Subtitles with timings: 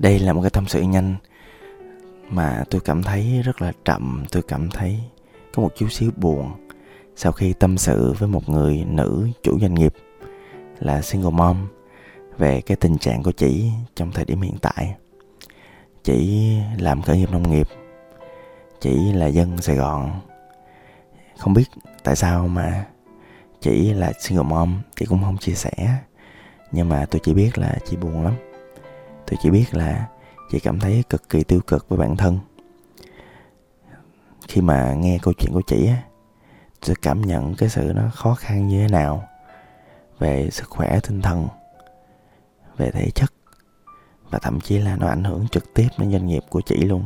[0.00, 1.16] đây là một cái tâm sự nhanh
[2.30, 4.98] mà tôi cảm thấy rất là chậm tôi cảm thấy
[5.54, 6.50] có một chút xíu buồn
[7.16, 9.94] sau khi tâm sự với một người nữ chủ doanh nghiệp
[10.78, 11.56] là single mom
[12.38, 14.94] về cái tình trạng của chị trong thời điểm hiện tại.
[16.02, 17.68] Chị làm khởi nghiệp nông nghiệp,
[18.80, 20.20] chị là dân sài gòn.
[21.38, 21.64] Không biết
[22.04, 22.86] tại sao mà
[23.60, 25.70] chị là single mom, chị cũng không chia sẻ,
[26.72, 28.34] nhưng mà tôi chỉ biết là chị buồn lắm
[29.30, 30.08] tôi chỉ biết là
[30.50, 32.38] chị cảm thấy cực kỳ tiêu cực với bản thân.
[34.48, 36.02] Khi mà nghe câu chuyện của chị á,
[36.86, 39.28] tôi cảm nhận cái sự nó khó khăn như thế nào
[40.18, 41.48] về sức khỏe tinh thần,
[42.76, 43.32] về thể chất,
[44.30, 47.04] và thậm chí là nó ảnh hưởng trực tiếp đến doanh nghiệp của chị luôn.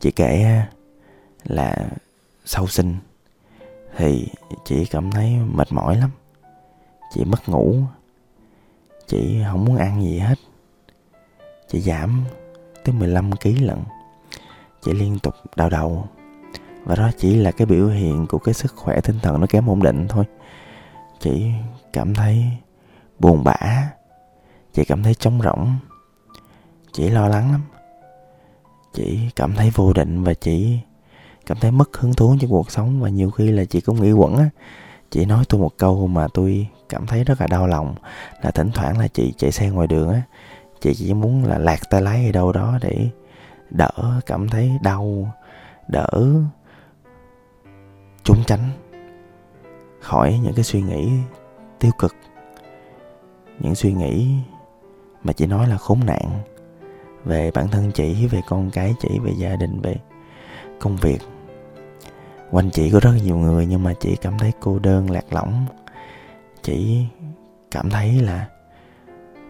[0.00, 0.62] Chị kể
[1.44, 1.88] là
[2.44, 2.96] sau sinh
[3.96, 4.28] thì
[4.64, 6.10] chị cảm thấy mệt mỏi lắm.
[7.14, 7.76] Chị mất ngủ
[9.06, 10.38] chị không muốn ăn gì hết.
[11.68, 12.24] Chị giảm
[12.84, 13.78] tới 15 kg lận.
[14.82, 16.08] Chị liên tục đau đầu.
[16.84, 19.70] Và đó chỉ là cái biểu hiện của cái sức khỏe tinh thần nó kém
[19.70, 20.24] ổn định thôi.
[21.20, 21.50] Chị
[21.92, 22.44] cảm thấy
[23.18, 23.88] buồn bã.
[24.72, 25.76] Chị cảm thấy trống rỗng.
[26.92, 27.62] Chị lo lắng lắm.
[28.94, 30.78] Chị cảm thấy vô định và chị
[31.46, 33.00] cảm thấy mất hứng thú trong cuộc sống.
[33.00, 34.50] Và nhiều khi là chị cũng nghĩ quẩn á
[35.10, 37.94] chị nói tôi một câu mà tôi cảm thấy rất là đau lòng,
[38.42, 40.22] là thỉnh thoảng là chị chạy xe ngoài đường á.
[40.80, 43.08] Chị chỉ muốn là lạc tay lái ở đâu đó để
[43.70, 45.32] đỡ cảm thấy đau,
[45.88, 46.08] đỡ
[48.24, 48.70] trốn tránh
[50.00, 51.10] khỏi những cái suy nghĩ
[51.78, 52.14] tiêu cực.
[53.58, 54.34] Những suy nghĩ
[55.24, 56.40] mà chị nói là khốn nạn
[57.24, 59.96] về bản thân chị, về con cái chị, về gia đình, về
[60.80, 61.18] công việc
[62.50, 65.66] quanh chị có rất nhiều người nhưng mà chị cảm thấy cô đơn, lạc lõng.
[66.62, 67.06] Chị
[67.70, 68.46] cảm thấy là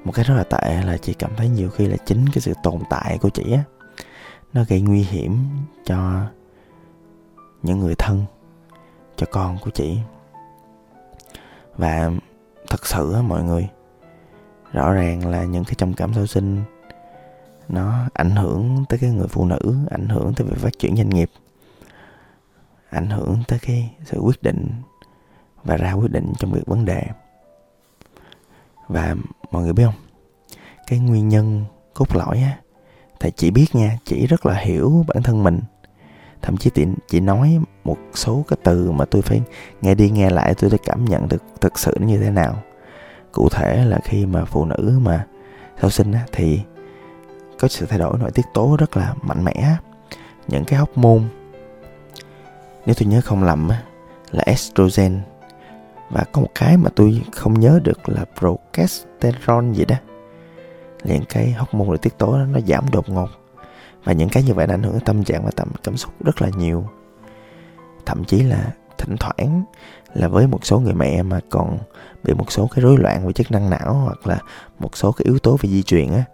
[0.05, 2.53] một cái rất là tệ là chị cảm thấy nhiều khi là chính cái sự
[2.62, 3.62] tồn tại của chị á,
[4.53, 5.44] nó gây nguy hiểm
[5.84, 6.27] cho
[7.62, 8.25] những người thân,
[9.16, 9.98] cho con của chị.
[11.76, 12.10] Và
[12.69, 13.69] thật sự á mọi người,
[14.72, 16.62] rõ ràng là những cái trầm cảm sau sinh
[17.69, 21.10] nó ảnh hưởng tới cái người phụ nữ, ảnh hưởng tới việc phát triển doanh
[21.10, 21.31] nghiệp
[22.91, 24.69] ảnh hưởng tới cái sự quyết định
[25.64, 27.02] và ra quyết định trong việc vấn đề.
[28.88, 29.14] Và
[29.50, 29.94] mọi người biết không?
[30.86, 31.64] Cái nguyên nhân
[31.94, 32.58] cốt lõi á
[33.20, 35.60] thầy chỉ biết nha chỉ rất là hiểu bản thân mình.
[36.42, 39.42] Thậm chí chị, chị nói một số cái từ mà tôi phải
[39.80, 42.62] nghe đi nghe lại tôi đã cảm nhận được thực sự nó như thế nào.
[43.32, 45.26] Cụ thể là khi mà phụ nữ mà
[45.80, 46.60] sau sinh á, thì
[47.58, 49.76] có sự thay đổi nội tiết tố rất là mạnh mẽ.
[50.48, 51.28] Những cái hóc môn
[52.86, 53.69] nếu tôi nhớ không lầm
[54.30, 55.20] là estrogen.
[56.10, 59.97] Và có một cái mà tôi không nhớ được là progesterone gì đó.
[61.02, 63.28] Liền cái hormone nội tiết tố đó, nó giảm đột ngột.
[64.04, 66.12] Và những cái như vậy đã ảnh hưởng đến tâm trạng và tâm cảm xúc
[66.24, 66.84] rất là nhiều.
[68.06, 69.64] Thậm chí là thỉnh thoảng
[70.14, 71.78] là với một số người mẹ mà còn
[72.24, 74.38] bị một số cái rối loạn về chức năng não hoặc là
[74.78, 76.24] một số cái yếu tố về di truyền á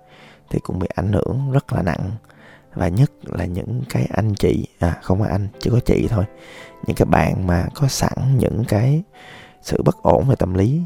[0.51, 2.11] thì cũng bị ảnh hưởng rất là nặng
[2.75, 6.25] và nhất là những cái anh chị à không phải anh, chỉ có chị thôi.
[6.87, 9.03] Những cái bạn mà có sẵn những cái
[9.63, 10.83] sự bất ổn về tâm lý,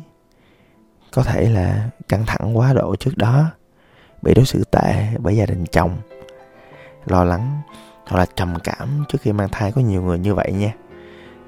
[1.13, 3.51] có thể là căng thẳng quá độ trước đó,
[4.23, 5.97] bị đối xử tệ bởi gia đình chồng,
[7.07, 7.61] lo lắng
[8.07, 10.73] hoặc là trầm cảm trước khi mang thai có nhiều người như vậy nha,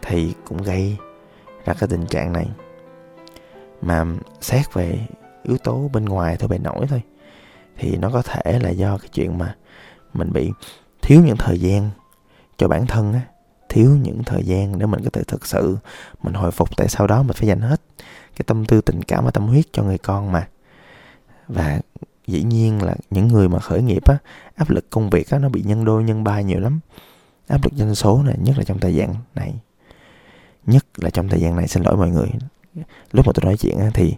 [0.02, 0.96] thì cũng gây
[1.64, 2.46] ra cái tình trạng này.
[3.82, 4.04] Mà
[4.40, 4.98] xét về
[5.42, 7.02] yếu tố bên ngoài thôi, bề nổi thôi,
[7.76, 9.56] thì nó có thể là do cái chuyện mà
[10.14, 10.52] mình bị
[11.02, 11.90] thiếu những thời gian
[12.56, 13.20] cho bản thân á
[13.68, 15.76] thiếu những thời gian để mình có thể thực sự
[16.22, 17.80] mình hồi phục tại sau đó mình phải dành hết
[18.38, 20.48] cái tâm tư tình cảm và tâm huyết cho người con mà.
[21.48, 21.80] Và
[22.26, 24.18] dĩ nhiên là những người mà khởi nghiệp á
[24.54, 26.80] áp lực công việc á nó bị nhân đôi nhân ba nhiều lắm.
[27.48, 29.54] Áp lực doanh số này nhất là trong thời gian này.
[30.66, 32.28] Nhất là trong thời gian này xin lỗi mọi người.
[33.12, 34.14] Lúc mà tôi nói chuyện á, thì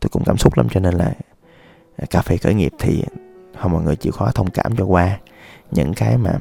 [0.00, 1.14] tôi cũng cảm xúc lắm cho nên là
[1.96, 3.04] à, cà phê khởi nghiệp thì
[3.58, 5.18] không mọi người chịu khó thông cảm cho qua
[5.72, 6.38] những cái mà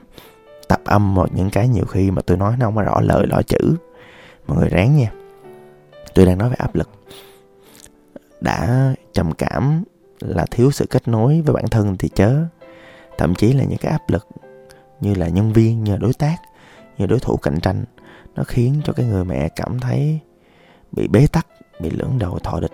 [0.68, 3.26] tập âm hoặc những cái nhiều khi mà tôi nói nó không có rõ lời,
[3.26, 3.76] rõ chữ.
[4.48, 5.12] Mọi người ráng nha.
[6.14, 6.90] Tôi đang nói về áp lực.
[8.42, 9.84] Đã trầm cảm
[10.20, 12.46] là thiếu sự kết nối với bản thân thì chớ.
[13.18, 14.28] Thậm chí là những cái áp lực
[15.00, 16.36] như là nhân viên, như là đối tác,
[16.98, 17.84] như đối thủ cạnh tranh,
[18.36, 20.20] nó khiến cho cái người mẹ cảm thấy
[20.92, 21.48] bị bế tắc,
[21.80, 22.72] bị lưỡng đầu thọ địch.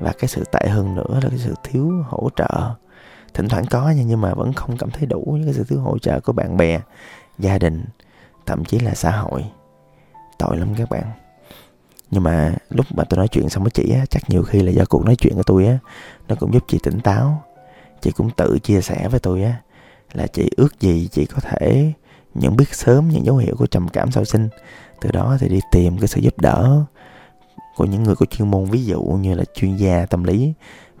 [0.00, 2.74] Và cái sự tệ hơn nữa là cái sự thiếu hỗ trợ
[3.34, 5.78] thỉnh thoảng có nha, nhưng mà vẫn không cảm thấy đủ những cái sự thứ
[5.78, 6.80] hỗ trợ của bạn bè,
[7.38, 7.84] gia đình,
[8.46, 9.44] thậm chí là xã hội.
[10.38, 11.04] Tội lắm các bạn.
[12.10, 14.70] Nhưng mà lúc mà tôi nói chuyện xong với chị á, chắc nhiều khi là
[14.70, 15.78] do cuộc nói chuyện của tôi á,
[16.28, 17.42] nó cũng giúp chị tỉnh táo.
[18.00, 19.60] Chị cũng tự chia sẻ với tôi á,
[20.12, 21.92] là chị ước gì chị có thể
[22.34, 24.48] nhận biết sớm những dấu hiệu của trầm cảm sau sinh.
[25.00, 26.84] Từ đó thì đi tìm cái sự giúp đỡ
[27.76, 30.52] của những người có chuyên môn, ví dụ như là chuyên gia tâm lý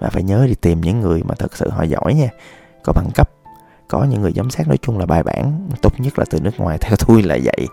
[0.02, 2.28] và phải nhớ đi tìm những người mà thật sự họ giỏi nha.
[2.84, 3.30] Có bằng cấp
[3.88, 6.50] có những người giám sát nói chung là bài bản tốt nhất là từ nước
[6.58, 6.78] ngoài.
[6.80, 7.66] Theo tôi là vậy.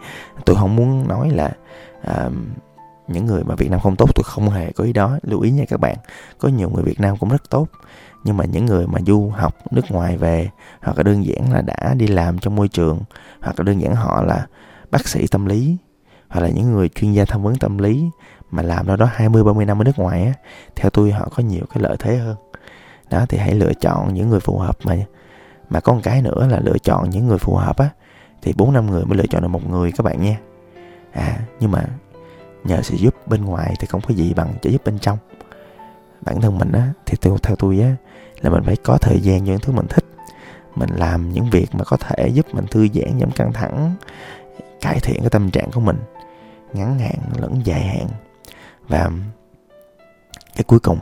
[0.46, 1.52] Tôi không muốn nói là
[2.12, 2.34] uh,
[3.08, 5.20] những người mà Việt Nam không tốt tôi không hề có ý đó.
[5.24, 5.96] Lưu ý nha các bạn
[6.38, 7.68] có nhiều người Việt Nam cũng rất tốt
[8.24, 10.50] nhưng mà những người mà du học nước ngoài về
[10.82, 13.00] hoặc là đơn giản là đã đi làm trong môi trường
[13.42, 14.48] hoặc là đơn giản họ là
[14.92, 15.78] bác sĩ tâm lý
[16.28, 18.10] hoặc là những người chuyên gia tham vấn tâm lý
[18.52, 20.34] mà làm đâu đó 20 30 năm ở nước ngoài á
[20.76, 22.36] theo tôi họ có nhiều cái lợi thế hơn.
[23.10, 24.96] Đó thì hãy lựa chọn những người phù hợp mà
[25.70, 27.90] mà có một cái nữa là lựa chọn những người phù hợp á
[28.42, 30.38] thì bốn năm người mới lựa chọn được một người các bạn nha.
[31.12, 31.84] À nhưng mà
[32.64, 35.18] nhờ sự giúp bên ngoài thì không có gì bằng trợ giúp bên trong.
[36.22, 37.96] Bản thân mình á thì theo, theo tôi á
[38.42, 40.06] là mình phải có thời gian cho những thứ mình thích.
[40.76, 43.96] Mình làm những việc mà có thể giúp mình thư giãn giảm căng thẳng
[44.82, 45.98] cải thiện cái tâm trạng của mình.
[46.74, 48.08] Ngắn hạn lẫn dài hạn
[48.90, 49.10] và
[50.56, 51.00] cái cuối cùng,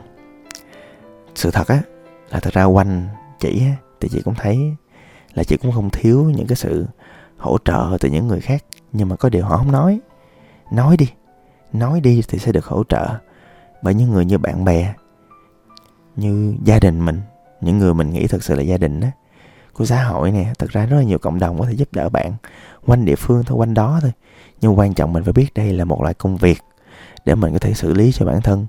[1.34, 1.82] sự thật á,
[2.30, 3.08] là thật ra quanh
[3.40, 4.74] chị á, thì chị cũng thấy
[5.34, 6.86] là chị cũng không thiếu những cái sự
[7.38, 8.64] hỗ trợ từ những người khác.
[8.92, 10.00] Nhưng mà có điều họ không nói.
[10.72, 11.08] Nói đi
[11.72, 13.06] nói đi thì sẽ được hỗ trợ
[13.82, 14.94] bởi những người như bạn bè,
[16.16, 17.20] như gia đình mình.
[17.60, 19.10] Những người mình nghĩ thực sự là gia đình á,
[19.72, 20.52] của xã hội nè.
[20.58, 22.32] Thật ra rất là nhiều cộng đồng có thể giúp đỡ bạn
[22.86, 24.12] quanh địa phương thôi, quanh đó thôi.
[24.60, 26.62] Nhưng quan trọng mình phải biết đây là một loại công việc
[27.28, 28.66] để mình có thể xử lý cho bản thân.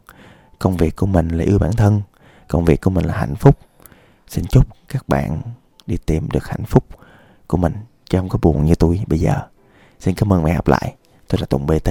[0.59, 2.01] Công việc của mình là yêu bản thân.
[2.47, 3.57] Công việc của mình là hạnh phúc.
[4.27, 5.41] Xin chúc các bạn
[5.87, 6.85] đi tìm được hạnh phúc
[7.47, 7.73] của mình,
[8.09, 9.35] chứ không có buồn như tôi bây giờ.
[9.99, 10.95] Xin cảm ơn mẹ gặp lại.
[11.27, 11.89] Tôi là tùng bt